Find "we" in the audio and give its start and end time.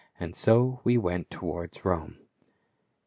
0.83-0.97